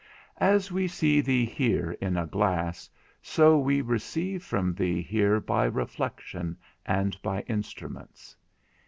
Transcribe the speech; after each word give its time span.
As 0.39 0.71
we 0.71 0.87
see 0.87 1.21
thee 1.21 1.45
here 1.45 1.91
in 2.01 2.17
a 2.17 2.25
glass, 2.25 2.89
so 3.21 3.59
we 3.59 3.81
receive 3.81 4.43
from 4.43 4.73
thee 4.73 4.99
here 4.99 5.39
by 5.39 5.65
reflection 5.65 6.57
and 6.87 7.15
by 7.21 7.41
instruments. 7.41 8.35